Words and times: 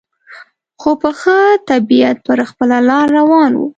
خو 0.81 0.91
په 1.01 1.09
ښه 1.19 1.39
طبیعت 1.69 2.17
پر 2.27 2.39
خپله 2.49 2.77
لار 2.89 3.07
روان 3.17 3.51
و. 3.55 3.61